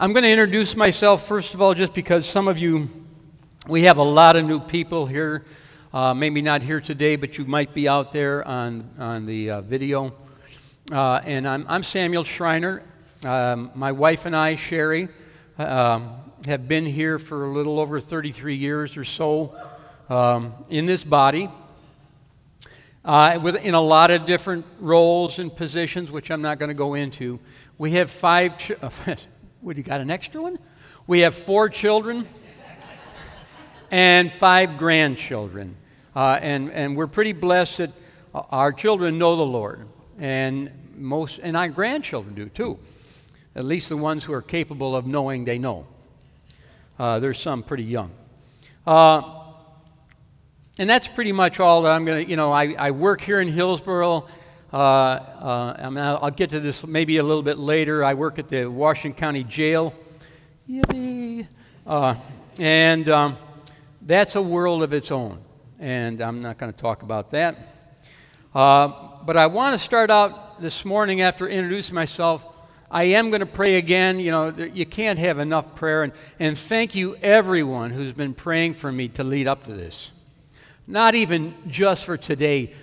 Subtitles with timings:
[0.00, 2.88] I'm going to introduce myself first of all, just because some of you,
[3.66, 5.44] we have a lot of new people here.
[5.92, 9.60] Uh, maybe not here today, but you might be out there on, on the uh,
[9.62, 10.14] video.
[10.92, 12.84] Uh, and I'm, I'm, Samuel Schreiner.
[13.24, 15.08] Um, my wife and I, Sherry,
[15.58, 16.12] um,
[16.46, 19.52] have been here for a little over 33 years or so
[20.08, 21.50] um, in this body.
[23.04, 26.74] Uh, with, in a lot of different roles and positions, which I'm not going to
[26.74, 27.40] go into.
[27.78, 28.70] We have five, ch-
[29.60, 30.58] What, you got an extra one?
[31.08, 32.28] We have four children
[33.90, 35.74] and five grandchildren.
[36.14, 37.90] Uh, and, and we're pretty blessed that
[38.32, 39.88] our children know the Lord.
[40.20, 42.78] And, most, and our grandchildren do too.
[43.56, 45.86] At least the ones who are capable of knowing they know.
[46.96, 48.12] Uh, there's some pretty young.
[48.86, 49.22] Uh,
[50.78, 53.40] and that's pretty much all that I'm going to, you know, I, I work here
[53.40, 54.28] in Hillsboro.
[54.70, 58.04] Uh, uh, I will get to this maybe a little bit later.
[58.04, 59.94] I work at the Washington County Jail.
[60.68, 61.46] Yippee!
[61.86, 62.14] Uh,
[62.60, 63.36] and um,
[64.02, 65.38] that's a world of its own.
[65.78, 67.56] And I'm not going to talk about that.
[68.54, 68.88] Uh,
[69.24, 72.44] but I want to start out this morning after introducing myself.
[72.90, 74.20] I am going to pray again.
[74.20, 76.02] You know, you can't have enough prayer.
[76.02, 80.10] And, and thank you, everyone who's been praying for me to lead up to this.
[80.86, 82.74] Not even just for today.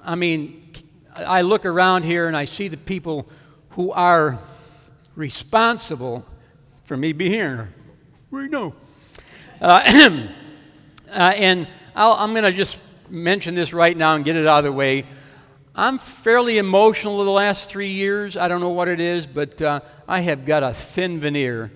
[0.00, 0.60] I mean,
[1.16, 3.28] I look around here and I see the people
[3.70, 4.38] who are
[5.14, 6.24] responsible
[6.84, 7.72] for me being here.
[8.30, 8.74] We know.
[9.60, 9.82] Uh,
[11.10, 14.58] uh, and i am going to just mention this right now and get it out
[14.58, 15.04] of the way.
[15.74, 18.36] I'm fairly emotional the last three years.
[18.36, 21.70] I don't know what it is, but uh, I have got a thin veneer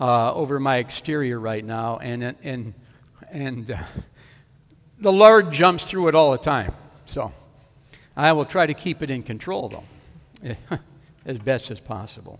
[0.00, 2.74] uh, over my exterior right now, and and
[3.30, 3.78] and uh,
[4.98, 6.72] the Lord jumps through it all the time.
[7.06, 7.32] So.
[8.16, 9.84] I will try to keep it in control,
[10.42, 10.56] though,
[11.26, 12.38] as best as possible.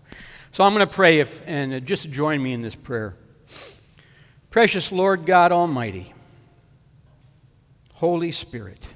[0.53, 3.17] So I'm going to pray, if, and just join me in this prayer.
[4.51, 6.15] Precious Lord God Almighty,
[7.95, 8.87] Holy Spirit,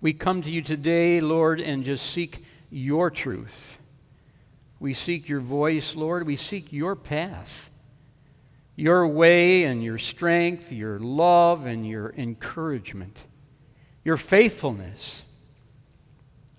[0.00, 3.78] we come to you today, Lord, and just seek your truth.
[4.78, 6.24] We seek your voice, Lord.
[6.24, 7.70] We seek your path,
[8.76, 13.24] your way, and your strength, your love, and your encouragement
[14.08, 15.26] your faithfulness.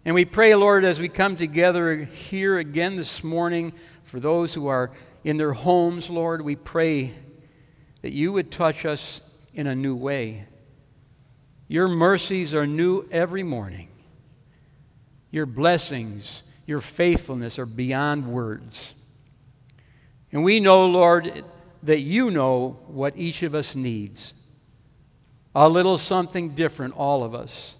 [0.05, 3.73] And we pray, Lord, as we come together here again this morning,
[4.03, 4.91] for those who are
[5.23, 7.15] in their homes, Lord, we pray
[8.03, 9.21] that you would touch us
[9.55, 10.45] in a new way.
[11.67, 13.87] Your mercies are new every morning.
[15.31, 18.93] Your blessings, your faithfulness are beyond words.
[20.31, 21.43] And we know, Lord,
[21.81, 24.35] that you know what each of us needs
[25.55, 27.75] a little something different, all of us.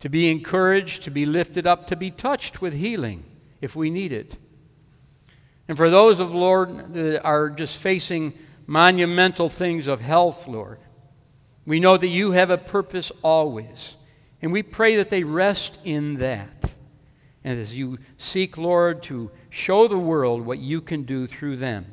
[0.00, 3.24] To be encouraged, to be lifted up, to be touched with healing
[3.60, 4.36] if we need it.
[5.68, 8.32] And for those of Lord that are just facing
[8.66, 10.78] monumental things of health, Lord,
[11.66, 13.96] we know that you have a purpose always.
[14.42, 16.74] And we pray that they rest in that.
[17.44, 21.86] And as you seek, Lord, to show the world what you can do through them.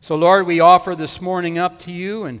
[0.00, 2.40] So, Lord, we offer this morning up to you and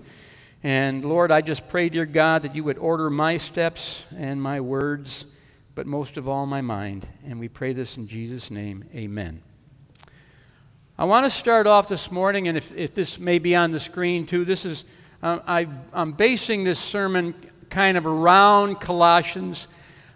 [0.66, 4.60] and Lord, I just pray, dear God, that you would order my steps and my
[4.60, 5.24] words,
[5.76, 7.06] but most of all, my mind.
[7.24, 8.84] And we pray this in Jesus' name.
[8.92, 9.42] Amen.
[10.98, 13.78] I want to start off this morning, and if, if this may be on the
[13.78, 14.82] screen too, this is,
[15.22, 17.36] uh, I, I'm basing this sermon
[17.70, 19.68] kind of around Colossians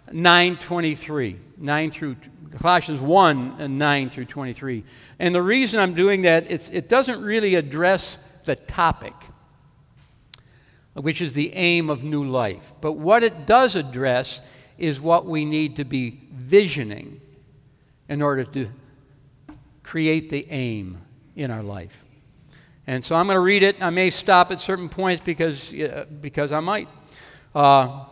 [0.09, 2.17] 9.23, 9 through,
[2.59, 4.83] Colossians 1 and 9 through 23.
[5.17, 9.13] And the reason I'm doing that, it's, it doesn't really address the topic
[10.93, 12.73] which is the aim of new life.
[12.81, 14.41] But what it does address
[14.77, 17.21] is what we need to be visioning
[18.09, 18.69] in order to
[19.83, 20.97] create the aim
[21.35, 22.03] in our life.
[22.87, 23.81] And so I'm going to read it.
[23.81, 26.89] I may stop at certain points because, uh, because I might.
[27.53, 28.05] Uh,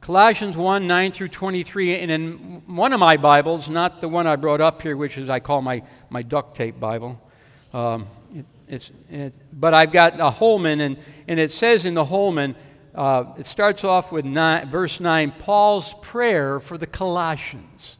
[0.00, 1.98] Colossians 1 9 through 23.
[1.98, 5.28] And in one of my Bibles, not the one I brought up here, which is
[5.28, 7.20] I call my, my duct tape Bible,
[7.72, 8.06] um,
[8.70, 10.96] it's, it, but I've got a Holman, and,
[11.26, 12.54] and it says in the Holman,
[12.94, 17.96] uh, it starts off with nine, verse 9 Paul's prayer for the Colossians.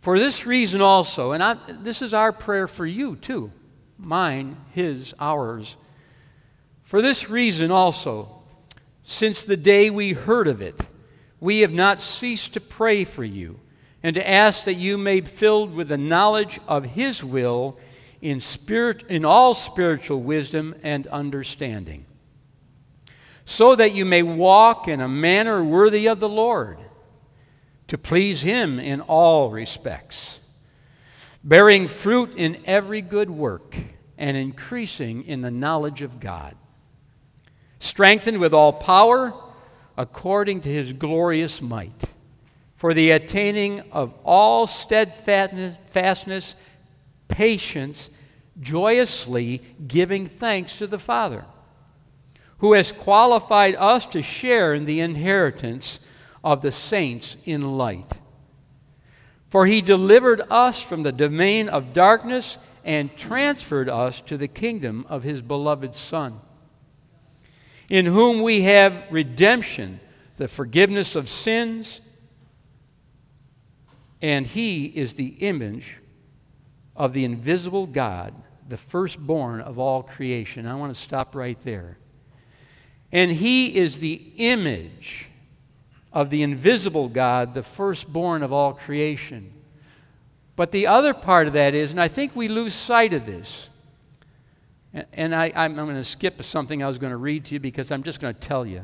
[0.00, 3.52] For this reason also, and I, this is our prayer for you too
[3.98, 5.76] mine, his, ours.
[6.80, 8.42] For this reason also,
[9.04, 10.88] since the day we heard of it,
[11.38, 13.60] we have not ceased to pray for you
[14.02, 17.78] and to ask that you may be filled with the knowledge of his will
[18.22, 22.06] in, spirit, in all spiritual wisdom and understanding,
[23.44, 26.78] so that you may walk in a manner worthy of the Lord,
[27.88, 30.38] to please Him in all respects,
[31.44, 33.76] bearing fruit in every good work
[34.16, 36.54] and increasing in the knowledge of God,
[37.80, 39.34] strengthened with all power
[39.98, 42.04] according to his glorious might,
[42.76, 46.54] for the attaining of all steadfastness,
[47.32, 48.10] patience,
[48.60, 51.44] joyously giving thanks to the Father,
[52.58, 55.98] who has qualified us to share in the inheritance
[56.44, 58.12] of the saints in light.
[59.48, 65.06] For he delivered us from the domain of darkness and transferred us to the kingdom
[65.08, 66.38] of his beloved Son,
[67.88, 70.00] in whom we have redemption,
[70.36, 72.00] the forgiveness of sins,
[74.20, 75.96] and he is the image
[76.96, 78.34] of the invisible God,
[78.68, 80.66] the firstborn of all creation.
[80.66, 81.98] I want to stop right there.
[83.10, 85.26] And he is the image
[86.12, 89.52] of the invisible God, the firstborn of all creation.
[90.56, 93.68] But the other part of that is, and I think we lose sight of this,
[95.12, 97.90] and I, am going to skip something I was going to read to you because
[97.90, 98.82] I'm just going to tell you.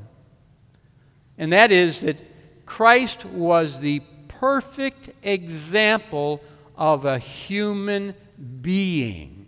[1.36, 2.22] And that is that
[2.64, 6.40] Christ was the perfect example
[6.78, 8.14] of a human
[8.62, 9.46] being.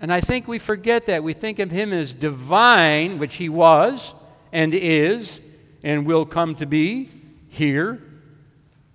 [0.00, 1.24] And I think we forget that.
[1.24, 4.14] We think of him as divine, which he was
[4.52, 5.40] and is
[5.82, 7.10] and will come to be
[7.48, 8.00] here,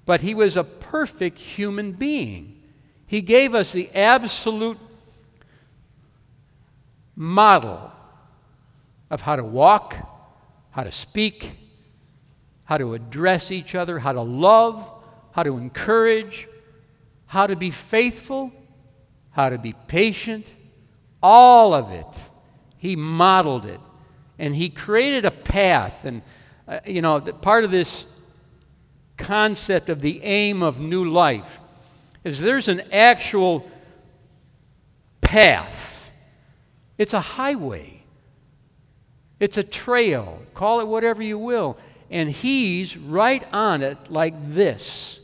[0.06, 2.62] but he was a perfect human being.
[3.06, 4.80] He gave us the absolute
[7.16, 7.92] model
[9.10, 9.96] of how to walk,
[10.72, 11.52] how to speak,
[12.64, 14.90] how to address each other, how to love,
[15.34, 16.48] how to encourage,
[17.34, 18.52] how to be faithful,
[19.32, 20.54] how to be patient,
[21.24, 22.22] all of it.
[22.78, 23.80] He modeled it.
[24.38, 26.06] And he created a path.
[26.06, 26.22] And,
[26.68, 28.06] uh, you know, part of this
[29.18, 31.60] concept of the aim of new life
[32.24, 33.68] is there's an actual
[35.20, 36.12] path,
[37.00, 38.04] it's a highway,
[39.40, 41.78] it's a trail, call it whatever you will.
[42.12, 45.20] And he's right on it like this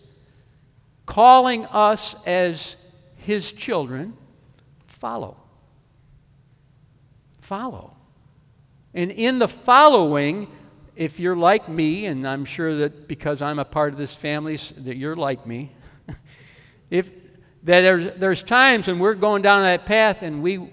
[1.09, 2.75] calling us as
[3.15, 4.13] his children,
[4.85, 5.37] follow.
[7.39, 7.95] Follow.
[8.93, 10.47] And in the following,
[10.95, 14.55] if you're like me, and I'm sure that because I'm a part of this family,
[14.57, 15.71] that you're like me,
[16.91, 17.09] if
[17.63, 20.71] that there's, there's times when we're going down that path and we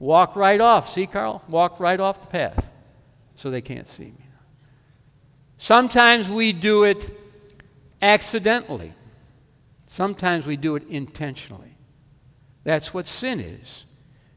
[0.00, 0.88] walk right off.
[0.88, 1.44] See, Carl?
[1.46, 2.68] Walk right off the path
[3.36, 4.26] so they can't see me.
[5.58, 7.08] Sometimes we do it
[8.02, 8.92] accidentally.
[9.86, 11.76] Sometimes we do it intentionally.
[12.64, 13.84] That's what sin is.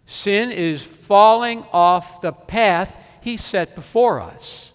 [0.06, 4.74] Sin is falling off the path He set before us.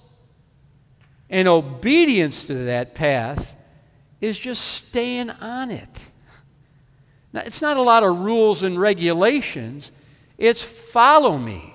[1.31, 3.57] And obedience to that path
[4.21, 6.05] is just staying on it.
[7.33, 9.91] Now, it's not a lot of rules and regulations,
[10.39, 11.75] it's follow me.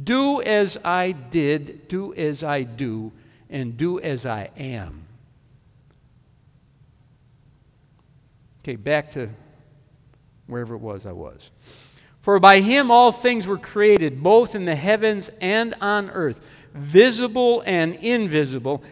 [0.00, 3.12] Do as I did, do as I do,
[3.50, 5.01] and do as I am.
[8.62, 9.28] Okay, back to
[10.46, 11.50] wherever it was I was.
[12.20, 16.40] For by him all things were created, both in the heavens and on earth,
[16.72, 18.84] visible and invisible.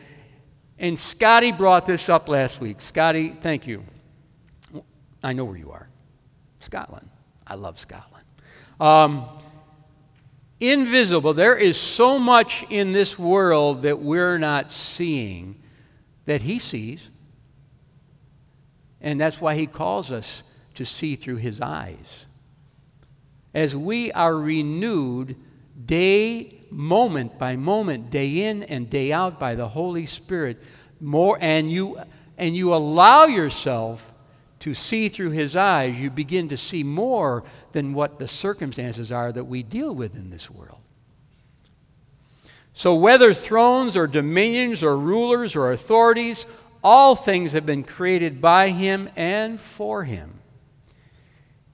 [0.79, 2.81] And Scotty brought this up last week.
[2.81, 3.85] Scotty, thank you.
[5.23, 5.89] I know where you are
[6.59, 7.09] Scotland.
[7.47, 8.25] I love Scotland.
[8.81, 9.29] Um,
[10.59, 15.63] invisible, there is so much in this world that we're not seeing
[16.25, 17.11] that he sees.
[19.01, 20.43] And that's why he calls us
[20.75, 22.27] to see through his eyes.
[23.55, 25.37] As we are renewed
[25.85, 30.63] day, moment by moment, day in and day out by the Holy Spirit,
[31.01, 31.99] more and you
[32.39, 34.13] and you allow yourself
[34.61, 39.33] to see through his eyes, you begin to see more than what the circumstances are
[39.33, 40.81] that we deal with in this world.
[42.73, 46.47] So, whether thrones or dominions or rulers or authorities
[46.83, 50.41] all things have been created by him and for him.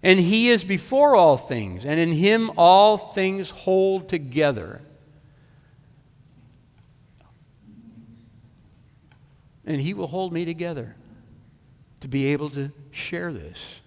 [0.03, 4.81] And he is before all things, and in him all things hold together.
[9.65, 10.95] And he will hold me together
[12.01, 13.81] to be able to share this.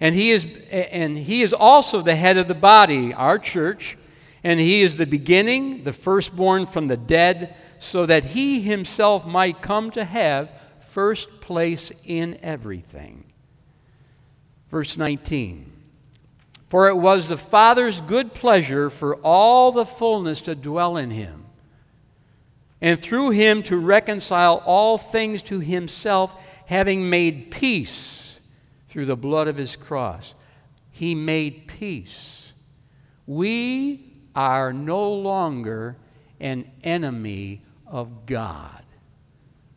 [0.00, 3.96] And he is and he is also the head of the body, our church,
[4.42, 9.60] and he is the beginning, the firstborn from the dead so that he himself might
[9.60, 10.50] come to have
[10.80, 13.24] first place in everything.
[14.70, 15.70] Verse 19
[16.66, 21.44] For it was the Father's good pleasure for all the fullness to dwell in him,
[22.80, 26.34] and through him to reconcile all things to himself,
[26.66, 28.38] having made peace
[28.88, 30.34] through the blood of his cross.
[30.90, 32.54] He made peace.
[33.26, 35.98] We are no longer
[36.40, 37.60] an enemy
[37.94, 38.82] of God.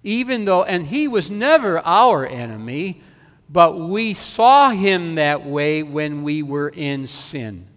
[0.02, 3.02] Even though, and he was never our enemy,
[3.48, 7.68] but we saw him that way when we were in sin.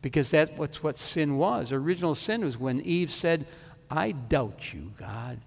[0.00, 1.72] Because that's what sin was.
[1.72, 3.46] Original sin was when Eve said,
[3.90, 5.40] I doubt you, God.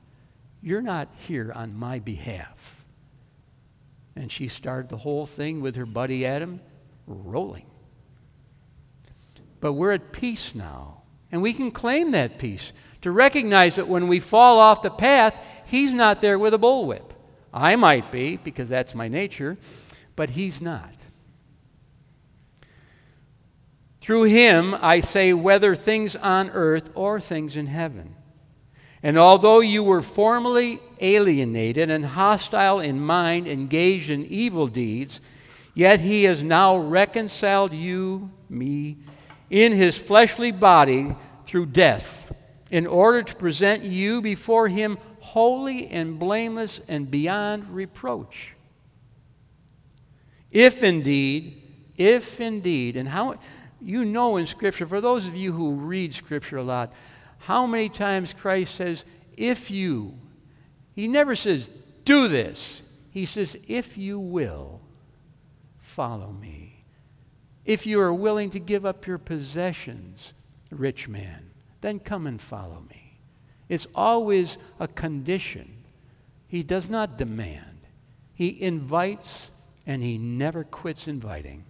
[0.61, 2.83] You're not here on my behalf.
[4.17, 6.59] And she started the whole thing with her buddy Adam
[7.07, 7.65] rolling.
[9.61, 11.03] But we're at peace now.
[11.31, 12.73] And we can claim that peace.
[13.01, 17.11] To recognize that when we fall off the path, He's not there with a bullwhip.
[17.53, 19.57] I might be, because that's my nature,
[20.15, 20.93] but He's not.
[24.01, 28.15] Through Him, I say, whether things on earth or things in heaven.
[29.03, 35.19] And although you were formerly alienated and hostile in mind, engaged in evil deeds,
[35.73, 38.97] yet he has now reconciled you, me,
[39.49, 41.15] in his fleshly body
[41.45, 42.20] through death,
[42.71, 48.53] in order to present you before him holy and blameless and beyond reproach.
[50.49, 51.61] If indeed,
[51.97, 53.35] if indeed, and how
[53.79, 56.91] you know in Scripture, for those of you who read Scripture a lot,
[57.39, 59.05] how many times Christ says,
[59.37, 60.17] if you,
[60.95, 61.69] he never says,
[62.05, 62.81] do this.
[63.11, 64.81] He says, if you will,
[65.77, 66.85] follow me.
[67.65, 70.33] If you are willing to give up your possessions,
[70.71, 71.50] rich man,
[71.81, 73.19] then come and follow me.
[73.69, 75.83] It's always a condition.
[76.47, 77.87] He does not demand,
[78.33, 79.51] he invites,
[79.85, 81.65] and he never quits inviting.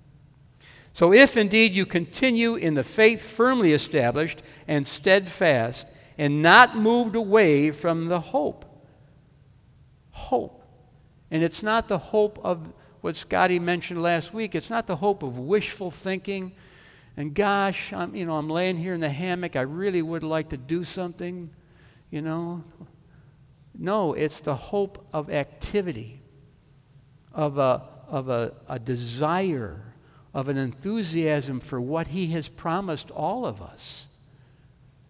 [0.94, 5.88] So, if indeed you continue in the faith firmly established and steadfast,
[6.18, 8.66] and not moved away from the hope,
[10.12, 10.64] hope.
[11.32, 14.54] And it's not the hope of what Scotty mentioned last week.
[14.54, 16.52] It's not the hope of wishful thinking.
[17.18, 19.56] And gosh, I'm, you know, I'm laying here in the hammock.
[19.56, 21.50] I really would like to do something,
[22.10, 22.64] you know.
[23.78, 26.22] No, it's the hope of activity,
[27.34, 29.92] of a, of a, a desire
[30.34, 34.08] of an enthusiasm for what He has promised all of us.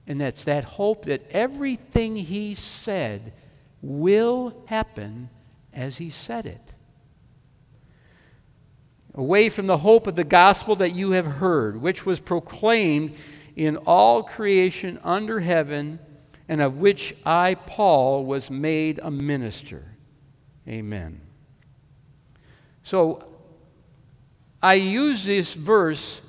[0.08, 3.34] And that's that hope that everything He said
[3.82, 5.30] will happen
[5.74, 6.74] as He said it.
[9.14, 13.16] Away from the hope of the gospel that you have heard, which was proclaimed
[13.56, 16.00] in all creation under heaven,
[16.48, 19.84] and of which I, Paul, was made a minister.
[20.68, 21.22] Amen.
[22.84, 23.28] So,
[24.62, 26.22] I use this verse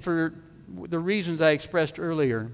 [0.00, 0.32] for
[0.68, 2.50] the reasons I expressed earlier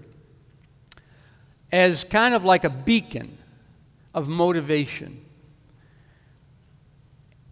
[1.73, 3.39] as kind of like a beacon
[4.13, 5.25] of motivation.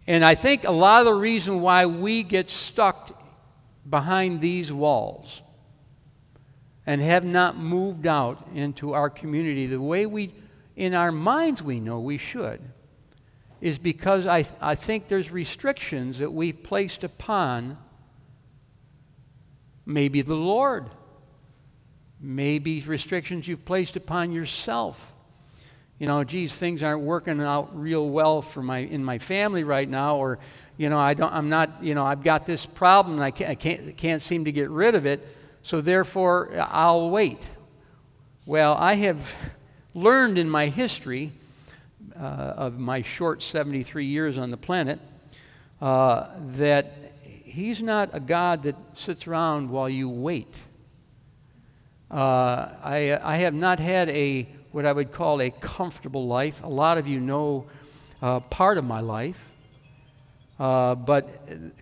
[0.09, 3.23] And I think a lot of the reason why we get stuck
[3.87, 5.43] behind these walls
[6.83, 10.33] and have not moved out into our community the way we,
[10.75, 12.59] in our minds, we know we should
[13.61, 17.77] is because I, I think there's restrictions that we've placed upon
[19.85, 20.89] maybe the Lord,
[22.19, 25.13] maybe restrictions you've placed upon yourself.
[25.99, 29.87] You know, geez, things aren't working out real well for my in my family right
[29.87, 30.39] now, or
[30.79, 33.49] you know, I don't, I'm not, you know, I've got this problem and I can't,
[33.49, 35.27] I can't, can't seem to get rid of it,
[35.61, 37.49] so therefore I'll wait.
[38.45, 39.35] Well, I have
[39.93, 41.33] learned in my history
[42.17, 45.01] uh, of my short 73 years on the planet
[45.81, 50.55] uh, that He's not a God that sits around while you wait.
[52.09, 56.63] Uh, I, I have not had a what I would call a comfortable life.
[56.63, 57.65] A lot of you know
[58.21, 59.45] uh, part of my life.
[60.59, 61.29] Uh, but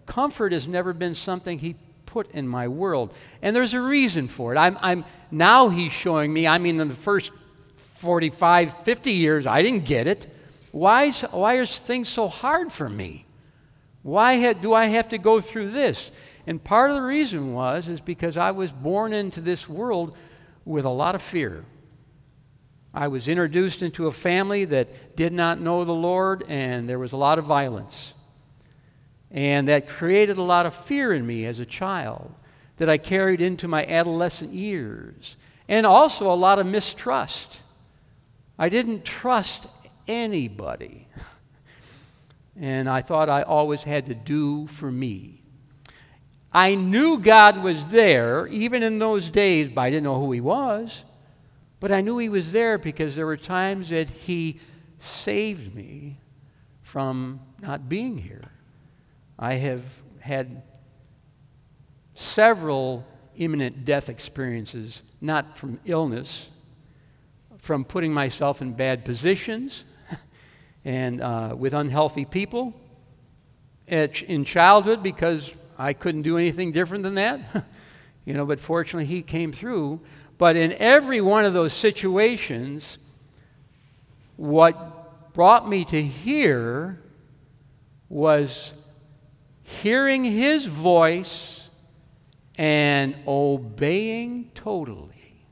[0.05, 1.75] comfort has never been something he
[2.05, 3.13] put in my world.
[3.41, 4.57] And there's a reason for it.
[4.57, 7.31] I'm, I'm, now he's showing me, I mean, in the first
[7.75, 10.33] 45, 50 years, I didn't get it.
[10.71, 13.25] Why, is, why are things so hard for me?
[14.03, 16.11] Why do I have to go through this?
[16.45, 20.15] And part of the reason was is because I was born into this world
[20.63, 21.65] with a lot of fear.
[22.97, 27.11] I was introduced into a family that did not know the Lord, and there was
[27.11, 28.15] a lot of violence.
[29.29, 32.33] And that created a lot of fear in me as a child
[32.77, 35.35] that I carried into my adolescent years,
[35.67, 37.59] and also a lot of mistrust.
[38.57, 39.67] I didn't trust
[40.07, 41.07] anybody.
[42.59, 45.43] And I thought I always had to do for me.
[46.51, 50.41] I knew God was there, even in those days, but I didn't know who He
[50.41, 51.03] was.
[51.79, 54.59] But I knew He was there because there were times that He
[54.99, 56.19] saved me
[56.81, 58.51] from not being here.
[59.37, 59.83] I have
[60.19, 60.63] had
[62.15, 63.05] several
[63.35, 66.47] imminent death experiences, not from illness,
[67.59, 69.85] from putting myself in bad positions
[70.85, 72.73] and uh, with unhealthy people
[73.87, 77.65] in childhood because I couldn't do anything different than that.
[78.25, 80.01] you know, but fortunately he came through.
[80.37, 82.97] But in every one of those situations,
[84.35, 87.01] what brought me to here
[88.09, 88.73] was
[89.63, 91.69] hearing his voice
[92.57, 95.43] and obeying totally.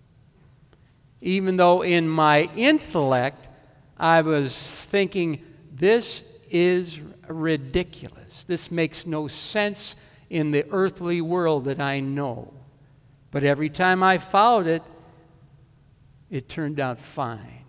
[1.22, 3.50] Even though in my intellect
[3.98, 8.44] I was thinking, this is ridiculous.
[8.44, 9.96] This makes no sense
[10.30, 12.55] in the earthly world that I know.
[13.36, 14.82] But every time I followed it,
[16.30, 17.65] it turned out fine.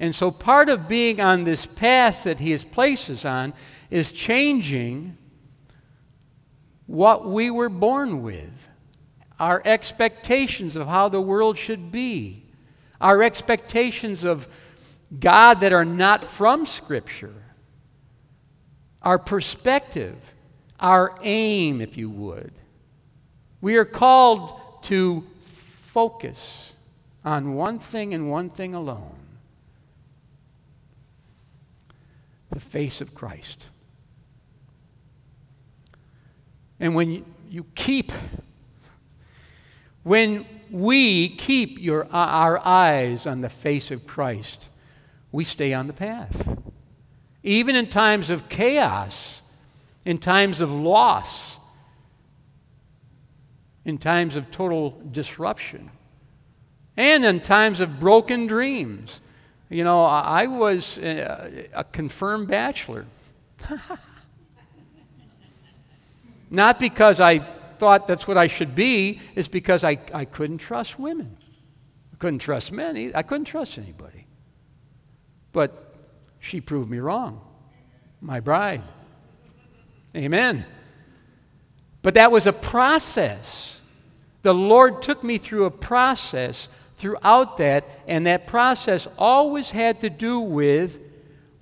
[0.00, 3.54] And so part of being on this path that He has placed us on
[3.88, 5.16] is changing
[6.86, 8.68] what we were born with,
[9.38, 12.46] our expectations of how the world should be,
[13.00, 14.48] our expectations of
[15.20, 17.44] God that are not from Scripture,
[19.02, 20.34] our perspective,
[20.80, 22.54] our aim, if you would.
[23.60, 26.72] We are called to focus
[27.24, 29.16] on one thing and one thing alone
[32.50, 33.66] the face of Christ.
[36.80, 38.10] And when you, keep,
[40.02, 44.68] when we keep your, our eyes on the face of Christ,
[45.30, 46.58] we stay on the path.
[47.42, 49.42] Even in times of chaos,
[50.04, 51.59] in times of loss,
[53.90, 55.90] in times of total disruption,
[56.96, 59.20] and in times of broken dreams.
[59.68, 63.06] You know, I was uh, a confirmed bachelor.
[66.50, 67.40] Not because I
[67.78, 71.36] thought that's what I should be, it's because I, I couldn't trust women.
[72.12, 73.10] I couldn't trust men.
[73.12, 74.26] I couldn't trust anybody.
[75.50, 75.96] But
[76.38, 77.40] she proved me wrong.
[78.20, 78.82] My bride.
[80.14, 80.64] Amen.
[82.02, 83.79] But that was a process.
[84.42, 90.10] The Lord took me through a process throughout that, and that process always had to
[90.10, 91.00] do with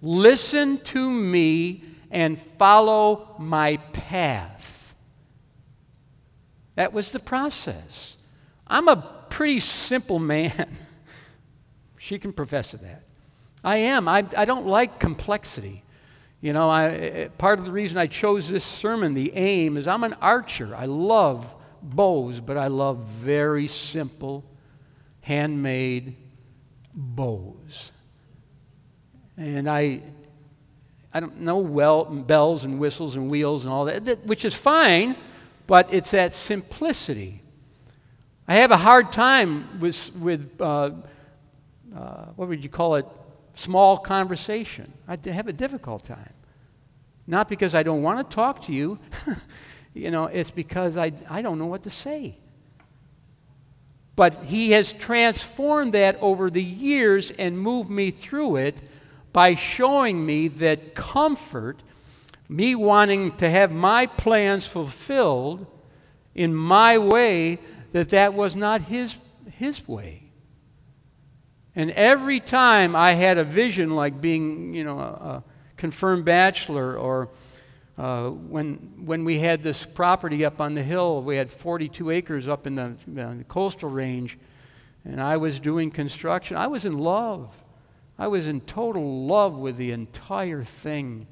[0.00, 4.94] listen to me and follow my path.
[6.76, 8.16] That was the process.
[8.66, 8.96] I'm a
[9.30, 10.76] pretty simple man.
[11.98, 13.02] she can profess to that.
[13.64, 14.08] I am.
[14.08, 15.82] I, I don't like complexity.
[16.40, 19.76] You know, I, eh, eh, part of the reason I chose this sermon, the aim,
[19.76, 20.74] is I'm an archer.
[20.76, 24.44] I love bows, but I love very simple,
[25.20, 26.16] handmade
[26.94, 27.92] bows.
[29.36, 30.02] And I,
[31.12, 35.16] I don't know well bells and whistles and wheels and all that, which is fine,
[35.66, 37.42] but it's that simplicity.
[38.48, 40.90] I have a hard time with, with uh,
[41.94, 43.06] uh, what would you call it,
[43.54, 44.92] small conversation.
[45.06, 46.32] I have a difficult time.
[47.26, 48.98] Not because I don't want to talk to you,
[49.98, 52.36] you know, it's because I, I don't know what to say.
[54.16, 58.80] But He has transformed that over the years and moved me through it
[59.32, 61.82] by showing me that comfort,
[62.48, 65.66] me wanting to have my plans fulfilled
[66.34, 67.58] in my way,
[67.92, 69.16] that that was not His,
[69.52, 70.22] his way.
[71.74, 75.44] And every time I had a vision like being, you know, a, a
[75.76, 77.28] confirmed bachelor, or
[77.98, 82.46] uh, when, when we had this property up on the hill, we had 42 acres
[82.46, 82.84] up in the,
[83.20, 84.38] uh, the coastal range,
[85.04, 86.56] and I was doing construction.
[86.56, 87.54] I was in love.
[88.16, 91.26] I was in total love with the entire thing.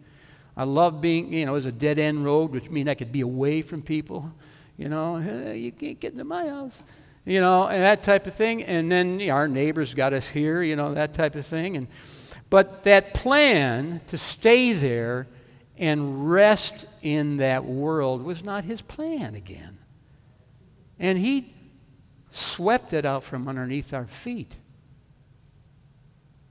[0.57, 3.12] I loved being, you know, it was a dead end road, which means I could
[3.12, 4.33] be away from people.
[4.76, 6.83] You know, hey, you can't get into my house
[7.26, 8.62] you know, and that type of thing.
[8.62, 11.76] And then you know, our neighbors got us here, you know, that type of thing.
[11.76, 11.88] And,
[12.48, 15.26] but that plan to stay there
[15.78, 19.78] and rest in that world was not his plan again.
[20.98, 21.52] And he
[22.30, 24.56] swept it out from underneath our feet.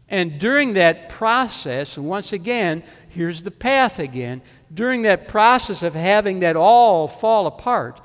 [0.08, 4.42] And during that process, once again, here's the path again.
[4.72, 8.00] During that process of having that all fall apart,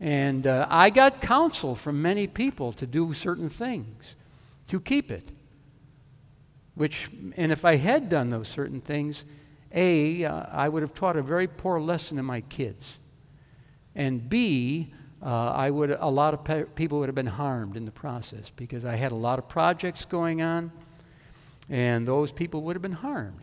[0.00, 4.16] and uh, I got counsel from many people to do certain things,
[4.68, 5.30] to keep it.
[6.74, 9.24] Which, and if I had done those certain things,
[9.74, 12.98] A, uh, I would have taught a very poor lesson to my kids.
[13.94, 17.84] And B, uh, I would, a lot of pe- people would have been harmed in
[17.84, 20.70] the process because I had a lot of projects going on,
[21.68, 23.40] and those people would have been harmed.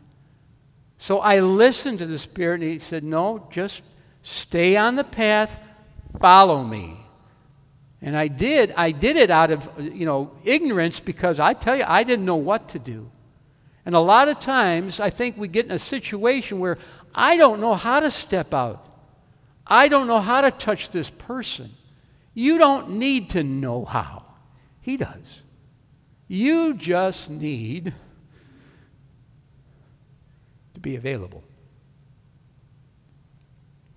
[0.97, 3.81] So I listened to the Spirit, and He said, No, just
[4.21, 5.59] stay on the path,
[6.19, 6.97] follow me.
[8.01, 8.73] And I did.
[8.77, 12.35] I did it out of, you know, ignorance because I tell you, I didn't know
[12.35, 13.11] what to do.
[13.85, 16.77] And a lot of times, I think we get in a situation where
[17.15, 18.85] I don't know how to step out.
[19.65, 21.71] I don't know how to touch this person.
[22.33, 24.25] You don't need to know how.
[24.81, 25.43] He does.
[26.27, 27.93] You just need
[30.73, 31.43] to be available.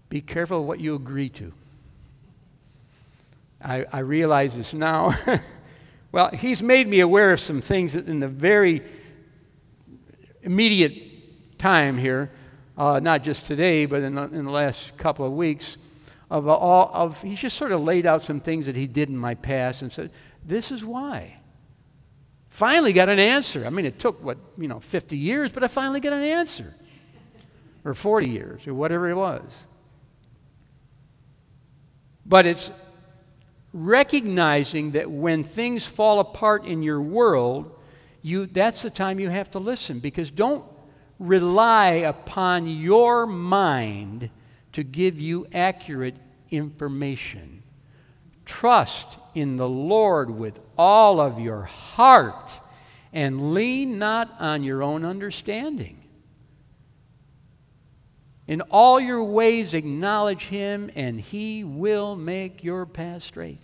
[0.08, 1.52] Be careful what you agree to.
[3.62, 5.14] I, I realize this now.
[6.12, 8.82] well, he's made me aware of some things in the very
[10.44, 12.30] immediate time here,
[12.76, 15.76] uh, not just today, but in the, in the last couple of weeks.
[16.30, 19.16] Of all of, he just sort of laid out some things that he did in
[19.16, 20.10] my past and said,
[20.44, 21.38] "This is why."
[22.48, 23.66] Finally got an answer.
[23.66, 26.74] I mean, it took what you know, 50 years, but I finally got an answer,
[27.84, 29.66] or 40 years, or whatever it was.
[32.24, 32.70] But it's
[33.72, 37.73] recognizing that when things fall apart in your world,
[38.24, 40.64] you, that's the time you have to listen because don't
[41.18, 44.30] rely upon your mind
[44.72, 46.16] to give you accurate
[46.50, 47.62] information.
[48.46, 52.62] Trust in the Lord with all of your heart
[53.12, 56.02] and lean not on your own understanding.
[58.46, 63.60] In all your ways, acknowledge Him, and He will make your path straight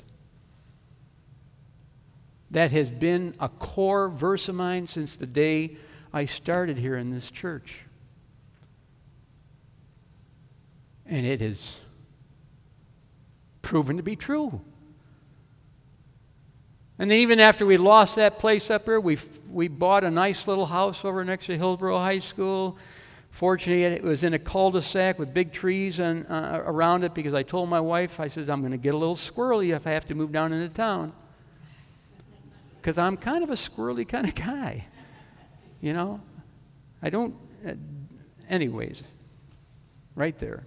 [2.50, 5.76] that has been a core verse of mine since the day
[6.12, 7.78] I started here in this church.
[11.06, 11.78] And it has
[13.62, 14.60] proven to be true.
[16.98, 19.16] And then even after we lost that place up here, we,
[19.50, 22.76] we bought a nice little house over next to Hillsboro High School.
[23.30, 27.44] Fortunately, it was in a cul-de-sac with big trees and, uh, around it because I
[27.44, 30.06] told my wife, I said, I'm going to get a little squirrely if I have
[30.08, 31.12] to move down into town
[32.80, 34.86] because I'm kind of a squirrely kind of guy.
[35.80, 36.20] You know?
[37.02, 37.34] I don't,
[37.66, 37.74] uh,
[38.48, 39.02] anyways,
[40.14, 40.64] right there.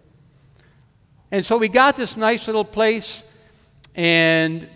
[1.32, 3.24] And so we got this nice little place,
[3.96, 4.68] and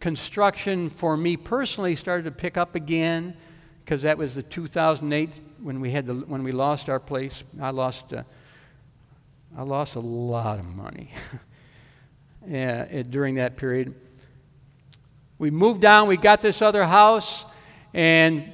[0.00, 3.36] construction for me personally started to pick up again
[3.84, 5.30] because that was the 2008
[5.62, 7.42] when we had the, when we lost our place.
[7.60, 8.22] I lost uh,
[9.56, 11.10] I lost a lot of money
[12.46, 13.94] yeah, during that period
[15.38, 17.44] we moved down, we got this other house,
[17.92, 18.52] and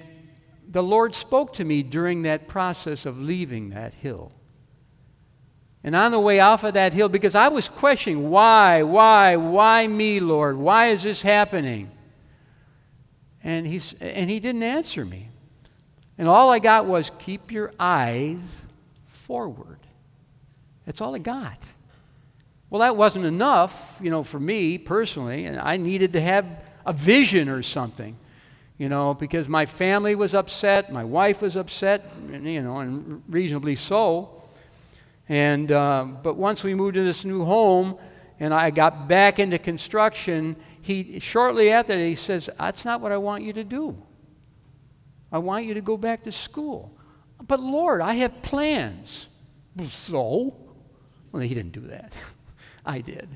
[0.69, 4.33] the Lord spoke to me during that process of leaving that hill.
[5.85, 9.87] And on the way off of that hill, because I was questioning, why, why, why
[9.87, 10.57] me, Lord?
[10.57, 11.91] Why is this happening?
[13.43, 15.29] And, he's, and he didn't answer me.
[16.19, 18.39] And all I got was, keep your eyes
[19.07, 19.79] forward.
[20.87, 21.59] That's all I got.
[22.71, 26.47] Well, that wasn't enough, you know, for me personally, and I needed to have
[26.85, 28.17] a vision or something,
[28.79, 33.77] you know, because my family was upset, my wife was upset, you know, and reasonably
[33.77, 34.43] so.
[35.29, 37.97] And uh, but once we moved to this new home,
[38.41, 43.13] and I got back into construction, he shortly after that he says, "That's not what
[43.13, 43.97] I want you to do.
[45.31, 46.97] I want you to go back to school."
[47.47, 49.27] But Lord, I have plans.
[49.89, 50.55] So,
[51.31, 52.17] well, he didn't do that.
[52.85, 53.29] I did.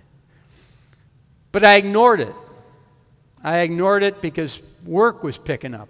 [1.52, 2.35] But I ignored it.
[3.46, 5.88] I ignored it because work was picking up.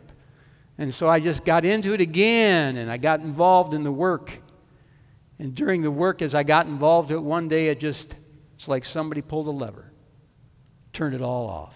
[0.77, 4.43] And so I just got into it again and I got involved in the work.
[5.39, 8.15] And during the work, as I got involved in it, one day it just,
[8.57, 9.91] it's like somebody pulled a lever,
[10.93, 11.75] turned it all off.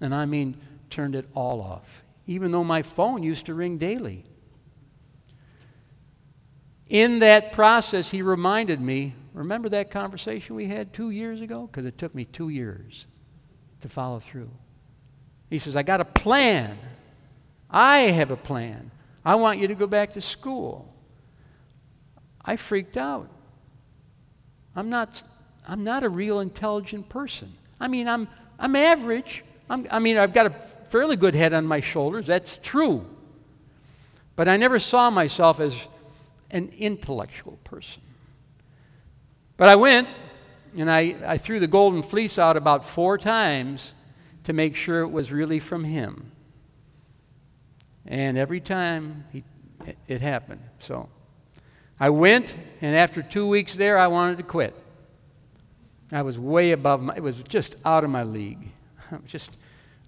[0.00, 0.56] And I mean,
[0.88, 4.24] turned it all off, even though my phone used to ring daily.
[6.88, 11.66] In that process, he reminded me remember that conversation we had two years ago?
[11.66, 13.04] Because it took me two years
[13.82, 14.50] to follow through.
[15.50, 16.78] He says, I got a plan.
[17.70, 18.90] I have a plan.
[19.24, 20.94] I want you to go back to school.
[22.44, 23.28] I freaked out.
[24.74, 25.22] I'm not,
[25.66, 27.52] I'm not a real intelligent person.
[27.80, 29.44] I mean, I'm, I'm average.
[29.68, 32.26] I'm, I mean, I've got a fairly good head on my shoulders.
[32.26, 33.06] That's true.
[34.36, 35.76] But I never saw myself as
[36.50, 38.02] an intellectual person.
[39.56, 40.08] But I went
[40.76, 43.94] and I, I threw the golden fleece out about four times
[44.48, 46.32] to make sure it was really from Him.
[48.06, 49.44] And every time he,
[50.06, 50.62] it happened.
[50.78, 51.10] So
[52.00, 54.74] I went, and after two weeks there, I wanted to quit.
[56.10, 58.70] I was way above my, it was just out of my league.
[59.12, 59.58] I was just,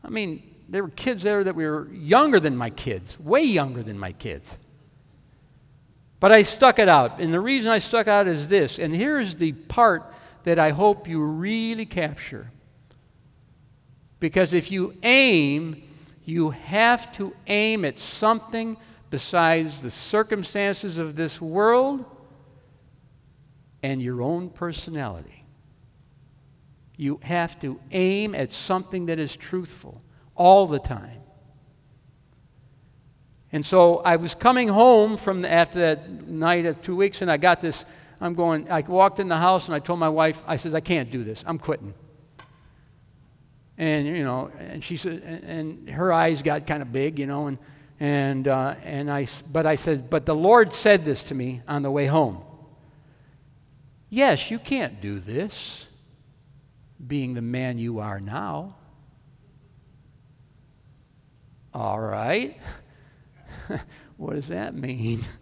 [0.02, 3.98] I mean, there were kids there that were younger than my kids, way younger than
[3.98, 4.58] my kids.
[6.18, 7.20] But I stuck it out.
[7.20, 8.78] And the reason I stuck out is this.
[8.78, 10.10] And here's the part
[10.44, 12.50] that I hope you really capture.
[14.20, 15.82] Because if you aim,
[16.24, 18.76] you have to aim at something
[19.08, 22.04] besides the circumstances of this world
[23.82, 25.44] and your own personality.
[26.96, 30.02] You have to aim at something that is truthful
[30.36, 31.22] all the time.
[33.52, 37.30] And so I was coming home from the, after that night of two weeks, and
[37.30, 37.84] I got this.
[38.20, 40.80] I'm going, I walked in the house and I told my wife, I said, I
[40.80, 41.42] can't do this.
[41.46, 41.94] I'm quitting.
[43.80, 47.46] And, you know, and she said, and her eyes got kind of big, you know,
[47.46, 47.56] and,
[47.98, 51.80] and, uh, and I, but I said, but the Lord said this to me on
[51.80, 52.42] the way home.
[54.10, 55.86] Yes, you can't do this
[57.04, 58.76] being the man you are now.
[61.72, 62.60] All right.
[64.18, 65.24] what does that mean?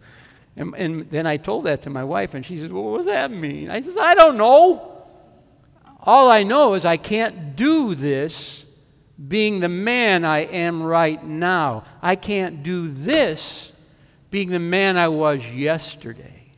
[0.55, 3.05] And, and, then I told that to my wife, and she says, Well, what does
[3.05, 3.69] that mean?
[3.69, 4.98] I says, I don't know.
[6.01, 8.65] All I know is I can't do this
[9.27, 11.83] being the man I am right now.
[12.01, 13.73] I can't do this
[14.31, 16.53] being the man I was yesterday.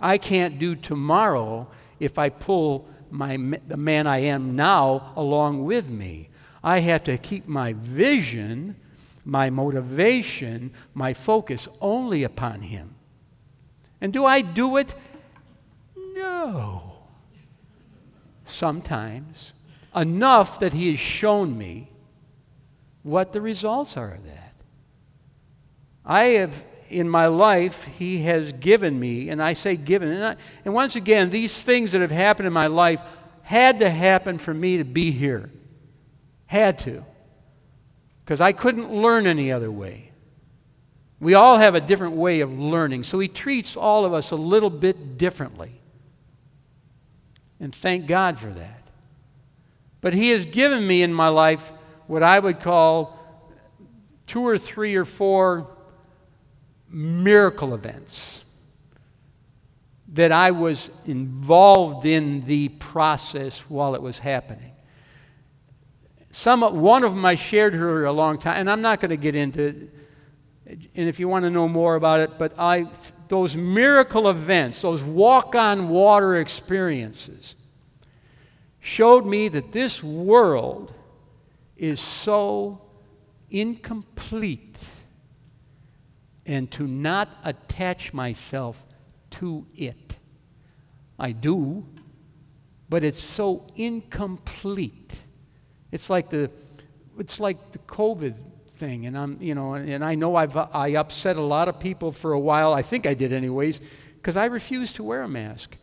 [0.00, 1.68] I can't do tomorrow
[2.00, 3.36] if I pull my,
[3.68, 6.30] the man I am now along with me.
[6.62, 8.76] I have to keep my vision,
[9.24, 12.94] my motivation, my focus only upon Him.
[14.00, 14.94] And do I do it?
[15.96, 16.93] No.
[18.44, 19.52] Sometimes.
[19.94, 21.90] Enough that He has shown me
[23.02, 24.54] what the results are of that.
[26.04, 30.10] I have in my life he has given me, and I say given.
[30.10, 33.02] And, I, and once again, these things that have happened in my life
[33.42, 35.50] had to happen for me to be here.
[36.46, 37.04] Had to.
[38.24, 40.12] Because I couldn't learn any other way.
[41.20, 44.36] We all have a different way of learning, so he treats all of us a
[44.36, 45.80] little bit differently.
[47.64, 48.82] And thank God for that.
[50.02, 51.72] But he has given me in my life
[52.06, 53.18] what I would call
[54.26, 55.74] two or three or four
[56.90, 58.44] miracle events
[60.08, 64.72] that I was involved in the process while it was happening.
[66.32, 69.16] Some, one of them I shared here a long time, and I'm not going to
[69.16, 69.88] get into
[70.66, 72.86] and if you want to know more about it, but I,
[73.28, 77.56] those miracle events, those walk on water experiences,
[78.80, 80.92] showed me that this world
[81.76, 82.80] is so
[83.50, 84.78] incomplete
[86.46, 88.84] and to not attach myself
[89.30, 90.18] to it.
[91.18, 91.86] I do,
[92.88, 95.14] but it's so incomplete.
[95.90, 96.50] It's like the,
[97.18, 98.36] it's like the COVID
[98.84, 102.12] thing, and I'm, you know, and I know I've I upset a lot of people
[102.12, 102.72] for a while.
[102.72, 103.80] I think I did anyways,
[104.16, 105.76] because I refused to wear a mask.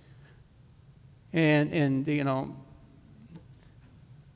[1.34, 2.56] And and you know,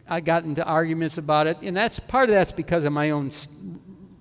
[0.07, 3.31] I got into arguments about it, and that's part of that's because of my own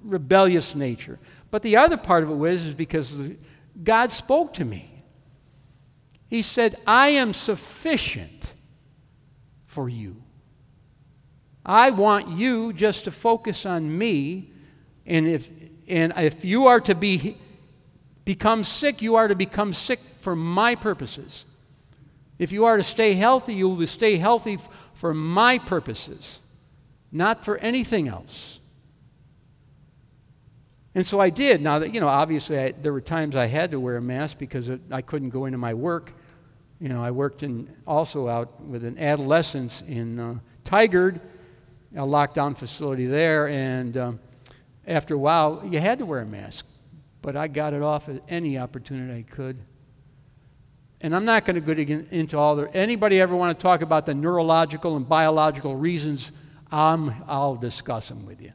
[0.02, 1.18] rebellious nature.
[1.50, 3.12] But the other part of it was is because
[3.82, 4.90] God spoke to me.
[6.26, 8.54] He said, I am sufficient
[9.66, 10.23] for you.
[11.64, 14.50] I want you just to focus on me.
[15.06, 15.50] And if,
[15.88, 17.36] and if you are to be,
[18.24, 21.46] become sick, you are to become sick for my purposes.
[22.38, 24.58] If you are to stay healthy, you will stay healthy
[24.92, 26.40] for my purposes,
[27.12, 28.58] not for anything else.
[30.94, 31.60] And so I did.
[31.60, 34.38] Now, that, you know, obviously I, there were times I had to wear a mask
[34.38, 36.12] because it, I couldn't go into my work.
[36.80, 41.20] You know, I worked in, also out with an adolescence in uh, Tigard,
[41.94, 44.20] a lockdown facility there, and um,
[44.86, 46.66] after a while, you had to wear a mask.
[47.22, 49.58] But I got it off at any opportunity I could.
[51.00, 52.74] And I'm not going to go into all the.
[52.74, 56.32] Anybody ever want to talk about the neurological and biological reasons?
[56.70, 58.52] I'm, I'll discuss them with you.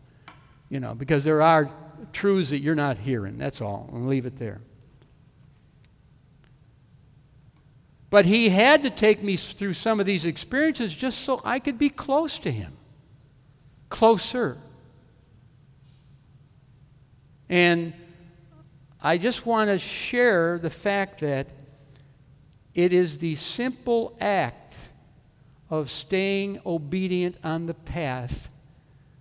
[0.70, 1.72] You know, because there are
[2.12, 3.38] truths that you're not hearing.
[3.38, 3.90] That's all.
[3.94, 4.62] I'll leave it there.
[8.10, 11.78] But he had to take me through some of these experiences just so I could
[11.78, 12.74] be close to him,
[13.90, 14.58] closer.
[17.50, 17.94] And
[19.02, 21.48] I just want to share the fact that
[22.74, 24.76] it is the simple act
[25.70, 28.50] of staying obedient on the path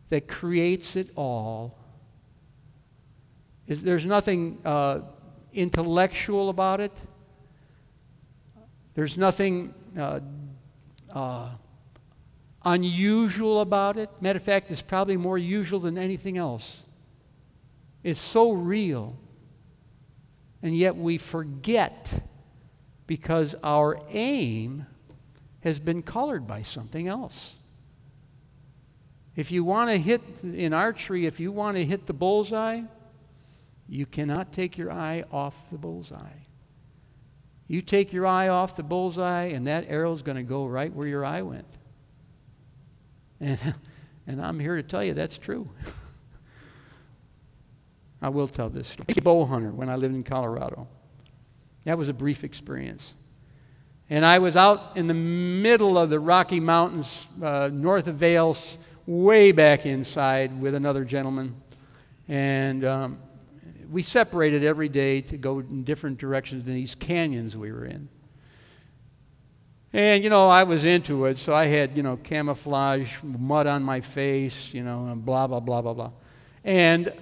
[0.08, 1.78] that creates it all
[3.68, 5.00] is, there's nothing uh,
[5.52, 7.02] intellectual about it.
[8.94, 10.20] There's nothing uh,
[11.12, 11.50] uh,
[12.68, 14.10] unusual about it.
[14.20, 16.82] Matter of fact, it's probably more usual than anything else.
[18.02, 19.16] It's so real.
[20.62, 22.12] And yet we forget
[23.06, 24.86] because our aim
[25.60, 27.54] has been colored by something else.
[29.34, 32.82] If you want to hit in archery, if you want to hit the bullseye,
[33.88, 36.42] you cannot take your eye off the bullseye.
[37.66, 40.92] You take your eye off the bullseye, and that arrow is going to go right
[40.92, 41.77] where your eye went.
[43.40, 43.58] And,
[44.26, 45.68] and I'm here to tell you that's true.
[48.22, 49.06] I will tell this story.
[49.16, 50.88] A bow hunter when I lived in Colorado.
[51.84, 53.14] That was a brief experience.
[54.10, 58.78] And I was out in the middle of the Rocky Mountains, uh, north of Vales,
[59.06, 61.54] way back inside with another gentleman.
[62.26, 63.18] And um,
[63.90, 68.08] we separated every day to go in different directions in these canyons we were in.
[69.92, 73.82] And, you know, I was into it, so I had, you know, camouflage, mud on
[73.82, 76.10] my face, you know, and blah, blah, blah, blah, blah.
[76.62, 77.12] And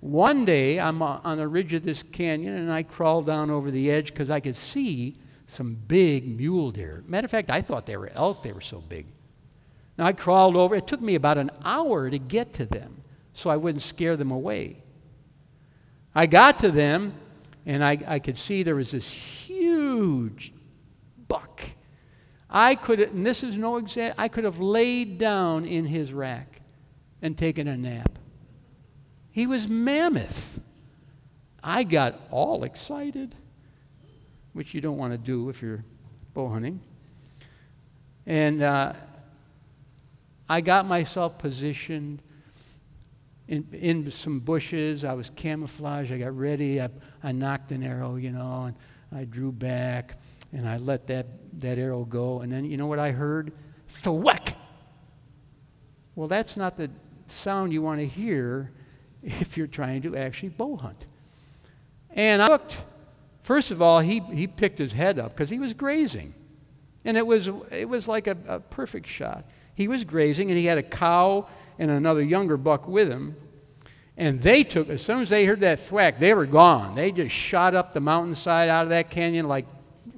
[0.00, 3.70] one day I'm uh, on the ridge of this canyon and I crawled down over
[3.70, 7.04] the edge because I could see some big mule deer.
[7.06, 9.06] Matter of fact, I thought they were elk, they were so big.
[9.98, 13.02] Now I crawled over, it took me about an hour to get to them
[13.34, 14.82] so I wouldn't scare them away.
[16.14, 17.14] I got to them
[17.66, 20.52] and I, I could see there was this huge
[21.28, 21.62] buck
[22.50, 26.60] I could, and this is no exam, I could have laid down in his rack
[27.22, 28.18] and taken a nap.
[29.30, 30.60] He was mammoth.
[31.62, 33.36] I got all excited,
[34.52, 35.84] which you don't want to do if you're
[36.34, 36.80] bow hunting.
[38.26, 38.94] And uh,
[40.48, 42.20] I got myself positioned
[43.46, 45.04] in, in some bushes.
[45.04, 46.10] I was camouflaged.
[46.10, 46.80] I got ready.
[46.80, 46.88] I,
[47.22, 48.74] I nocked an arrow, you know, and
[49.12, 50.18] I drew back
[50.52, 51.26] and I let that,
[51.60, 52.40] that arrow go.
[52.40, 53.52] And then you know what I heard?
[53.88, 54.56] Thwack!
[56.14, 56.90] Well, that's not the
[57.28, 58.72] sound you want to hear
[59.22, 61.06] if you're trying to actually bow hunt.
[62.10, 62.84] And I looked.
[63.42, 66.34] First of all, he, he picked his head up because he was grazing.
[67.04, 69.44] And it was, it was like a, a perfect shot.
[69.74, 73.36] He was grazing, and he had a cow and another younger buck with him.
[74.16, 76.94] And they took, as soon as they heard that thwack, they were gone.
[76.94, 79.64] They just shot up the mountainside out of that canyon like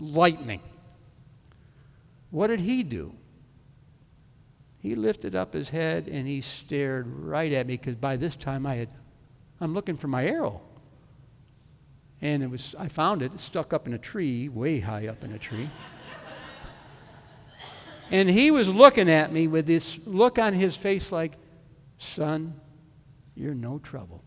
[0.03, 0.61] lightning.
[2.31, 3.15] What did he do?
[4.79, 8.67] He lifted up his head and he stared right at me because by this time
[8.67, 8.89] I had,
[9.61, 10.61] I'm looking for my arrow.
[12.21, 15.33] And it was, I found it, stuck up in a tree, way high up in
[15.33, 15.69] a tree.
[18.11, 21.33] and he was looking at me with this look on his face like,
[21.99, 22.55] son,
[23.37, 24.23] you're no trouble.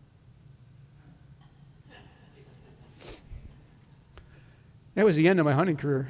[4.96, 6.08] That was the end of my hunting career.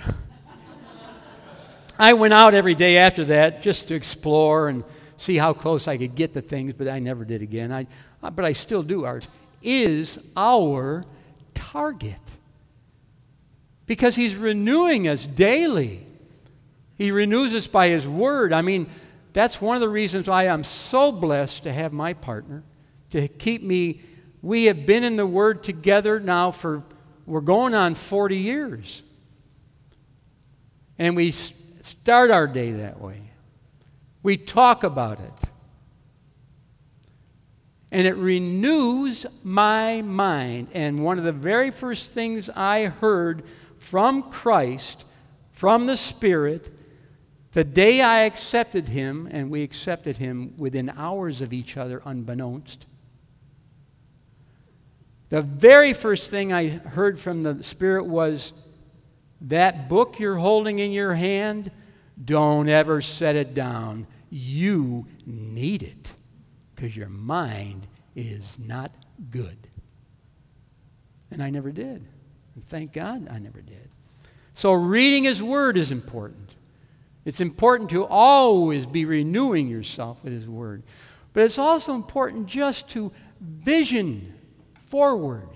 [2.00, 4.84] I went out every day after that just to explore and
[5.18, 7.72] see how close I could get to things, but I never did again.
[7.72, 7.88] I,
[8.22, 9.28] but I still do ours.
[9.64, 11.04] Is our
[11.56, 12.20] target.
[13.88, 16.06] Because he's renewing us daily.
[16.96, 18.54] He renews us by his word.
[18.54, 18.88] I mean,
[19.34, 22.64] that's one of the reasons why I'm so blessed to have my partner,
[23.10, 24.02] to keep me.
[24.42, 26.84] We have been in the word together now for
[27.26, 29.04] we're going on 40 years.
[30.98, 33.22] And we start our day that way.
[34.24, 35.50] We talk about it.
[37.92, 40.70] And it renews my mind.
[40.74, 43.44] And one of the very first things I heard
[43.78, 45.06] from Christ,
[45.52, 46.74] from the Spirit,
[47.52, 52.86] the day I accepted Him, and we accepted Him within hours of each other, unbeknownst,
[55.30, 58.54] the very first thing I heard from the Spirit was
[59.42, 61.72] that book you're holding in your hand,
[62.24, 64.08] don't ever set it down.
[64.30, 66.16] You need it
[66.74, 68.92] because your mind is not
[69.32, 69.58] good.
[71.32, 72.06] And I never did.
[72.54, 73.90] And thank God I never did.
[74.54, 76.56] So, reading His Word is important.
[77.26, 80.84] It's important to always be renewing yourself with His Word.
[81.34, 84.35] But it's also important just to vision
[84.96, 85.50] forward,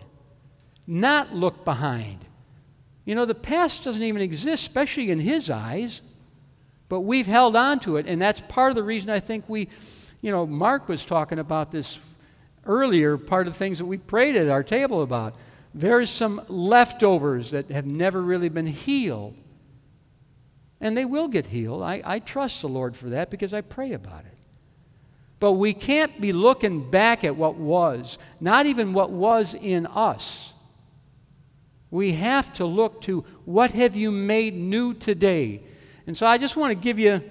[0.85, 2.25] not look behind.
[3.05, 6.01] You know, the past doesn't even exist, especially in his eyes,
[6.89, 9.69] but we've held on to it, and that's part of the reason I think we,
[10.19, 11.99] you know, Mark was talking about this
[12.65, 15.35] earlier, part of the things that we prayed at our table about.
[15.73, 19.37] There's some leftovers that have never really been healed.
[20.81, 21.81] And they will get healed.
[21.81, 24.28] I, I trust the Lord for that because I pray about it.
[25.39, 30.53] But we can't be looking back at what was, not even what was in us.
[31.91, 35.63] We have to look to what have you made new today.
[36.05, 37.23] And so I just want to give you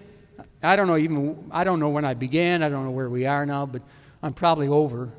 [0.63, 3.27] I don't know even I don't know when I began, I don't know where we
[3.27, 3.83] are now, but
[4.23, 5.13] I'm probably over.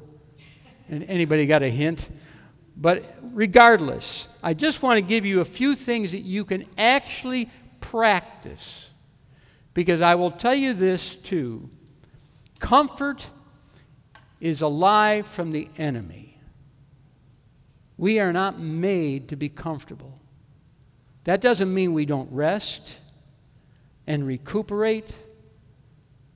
[0.89, 2.09] And anybody got a hint?
[2.75, 7.49] But regardless, I just want to give you a few things that you can actually
[7.79, 8.89] practice.
[9.73, 11.69] Because I will tell you this too
[12.59, 13.27] comfort
[14.39, 16.39] is a lie from the enemy.
[17.97, 20.19] We are not made to be comfortable.
[21.25, 22.97] That doesn't mean we don't rest
[24.07, 25.13] and recuperate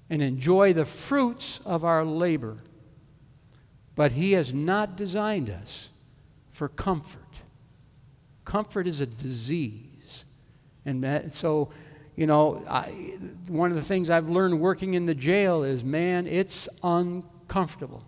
[0.10, 2.58] and enjoy the fruits of our labor.
[3.96, 5.90] But He has not designed us
[6.52, 7.42] for comfort.
[8.44, 10.26] Comfort is a disease.
[10.86, 11.70] And so,
[12.16, 16.28] you know, I, one of the things I've learned working in the jail is man,
[16.28, 18.04] it's uncomfortable.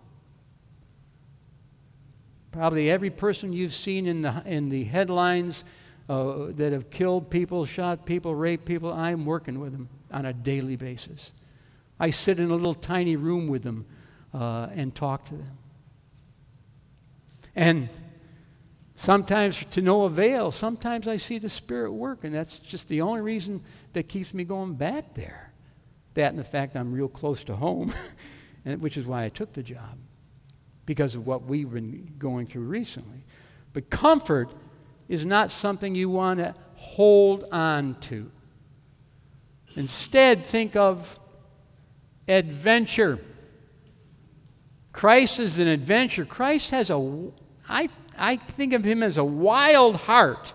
[2.52, 5.64] Probably every person you've seen in the, in the headlines
[6.08, 10.32] uh, that have killed people, shot people, raped people, I'm working with them on a
[10.32, 11.32] daily basis.
[11.98, 13.86] I sit in a little tiny room with them
[14.32, 15.58] uh, and talk to them.
[17.54, 17.88] And
[18.96, 23.20] sometimes to no avail, sometimes I see the Spirit work, and that's just the only
[23.20, 25.52] reason that keeps me going back there.
[26.14, 27.92] That and the fact I'm real close to home,
[28.64, 29.98] and, which is why I took the job,
[30.86, 33.24] because of what we've been going through recently.
[33.72, 34.50] But comfort
[35.08, 38.30] is not something you want to hold on to.
[39.76, 41.20] Instead, think of
[42.26, 43.18] adventure.
[44.92, 46.24] Christ is an adventure.
[46.24, 47.30] Christ has a,
[47.68, 50.52] I, I think of him as a wild heart.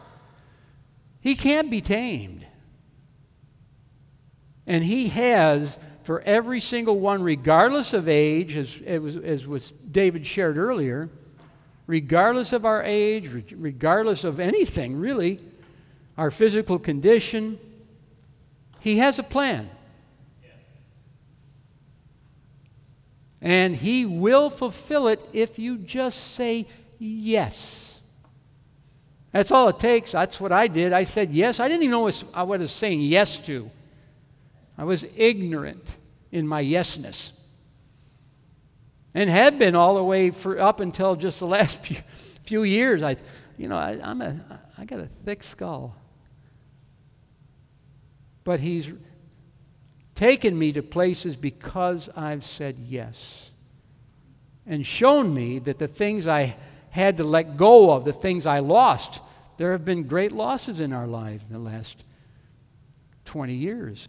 [1.19, 2.45] He can't be tamed.
[4.65, 10.25] And he has, for every single one, regardless of age, as, as, as was David
[10.25, 11.09] shared earlier,
[11.87, 15.39] regardless of our age, regardless of anything really,
[16.17, 17.59] our physical condition,
[18.79, 19.69] he has a plan.
[23.41, 26.67] And He will fulfill it if you just say
[27.01, 27.99] yes.
[29.31, 30.11] That's all it takes.
[30.11, 30.93] That's what I did.
[30.93, 31.59] I said yes.
[31.59, 33.69] I didn't even know uh, what I was saying yes to.
[34.77, 35.97] I was ignorant
[36.31, 37.31] in my yesness.
[39.13, 41.97] And had been all the way for up until just the last few,
[42.43, 43.01] few years.
[43.01, 43.15] I,
[43.57, 44.39] you know, I, I'm a,
[44.77, 45.95] I got a thick skull.
[48.43, 48.93] But he's
[50.15, 53.49] taken me to places because I've said yes.
[54.65, 56.55] And shown me that the things I
[56.91, 59.19] had to let go of, the things I lost,
[59.57, 62.03] there have been great losses in our lives in the last
[63.25, 64.07] 20 years.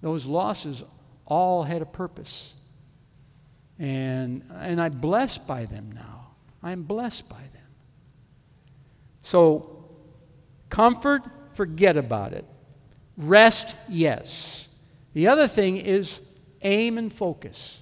[0.00, 0.82] Those losses
[1.26, 2.52] all had a purpose.
[3.78, 6.28] And, and I'm blessed by them now.
[6.62, 7.62] I'm blessed by them.
[9.22, 9.86] So,
[10.68, 11.22] comfort,
[11.54, 12.44] forget about it.
[13.16, 14.68] Rest, yes.
[15.14, 16.20] The other thing is
[16.60, 17.80] aim and focus.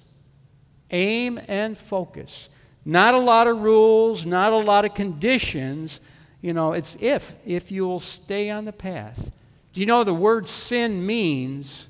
[0.91, 2.49] Aim and focus.
[2.85, 5.99] Not a lot of rules, not a lot of conditions.
[6.41, 9.31] You know, it's if, if you'll stay on the path.
[9.71, 11.87] Do you know the word sin means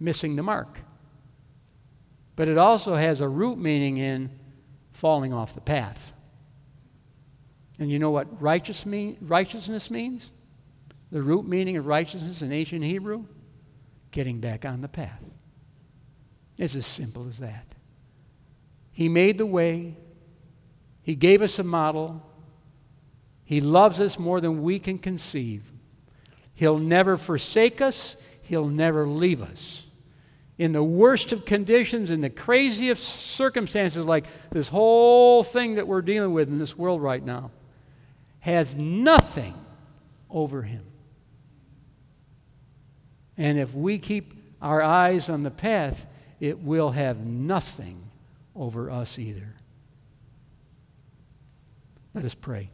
[0.00, 0.80] missing the mark?
[2.36, 4.30] But it also has a root meaning in
[4.92, 6.12] falling off the path.
[7.78, 10.30] And you know what righteous mean, righteousness means?
[11.10, 13.24] The root meaning of righteousness in ancient Hebrew?
[14.10, 15.24] getting back on the path.
[16.56, 17.74] It's as simple as that.
[18.92, 19.96] He made the way,
[21.08, 22.22] He gave us a model.
[23.42, 25.62] He loves us more than we can conceive.
[26.52, 29.86] He'll never forsake us, He'll never leave us.
[30.58, 36.02] In the worst of conditions, in the craziest circumstances, like this whole thing that we're
[36.02, 37.52] dealing with in this world right now,
[38.40, 39.54] has nothing
[40.28, 40.84] over Him.
[43.38, 46.06] And if we keep our eyes on the path,
[46.38, 48.10] it will have nothing
[48.54, 49.54] over us either.
[52.18, 52.68] Let us pray.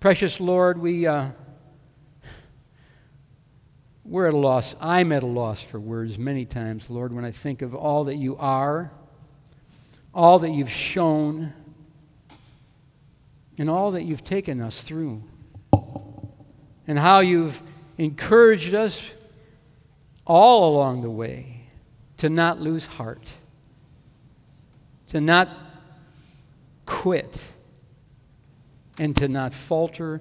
[0.00, 1.32] Precious Lord, we, uh,
[4.06, 4.74] we're at a loss.
[4.80, 8.16] I'm at a loss for words many times, Lord, when I think of all that
[8.16, 8.90] you are,
[10.14, 11.52] all that you've shown
[13.58, 15.22] and all that you've taken us through,
[16.86, 17.62] and how you've
[17.98, 19.12] encouraged us
[20.24, 21.51] all along the way
[22.22, 23.28] to not lose heart,
[25.08, 25.48] to not
[26.86, 27.42] quit,
[28.96, 30.20] and to not falter.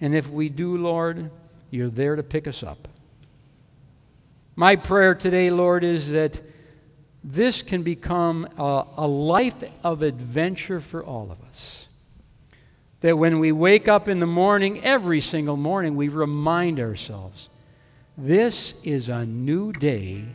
[0.00, 1.30] And if we do, Lord,
[1.70, 2.88] you're there to pick us up.
[4.56, 6.40] My prayer today, Lord, is that
[7.22, 11.88] this can become a, a life of adventure for all of us.
[13.02, 17.50] That when we wake up in the morning, every single morning, we remind ourselves
[18.16, 20.28] this is a new day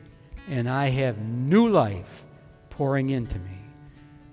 [0.49, 2.23] and I have new life
[2.69, 3.57] pouring into me.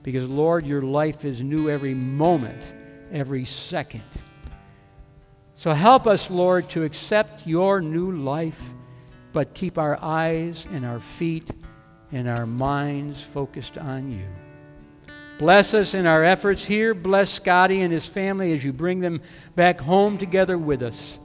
[0.03, 2.73] Because, Lord, your life is new every moment,
[3.13, 4.03] every second.
[5.55, 8.61] So help us, Lord, to accept your new life,
[9.33, 11.51] but keep our eyes and our feet
[12.13, 14.27] and our minds focused on you.
[15.39, 16.93] Bless us in our efforts here.
[16.93, 19.23] Bless Scotty and his family as you bring them
[19.55, 21.19] back home together with us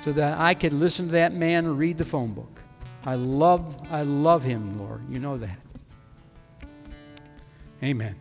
[0.00, 2.55] so that I could listen to that man read the phone book.
[3.06, 5.00] I love, I love him, Lord.
[5.08, 5.58] You know that.
[7.82, 8.16] Amen.